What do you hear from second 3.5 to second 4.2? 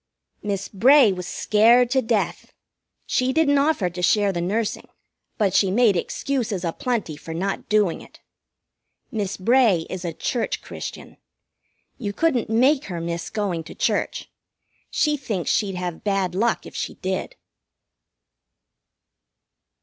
offer to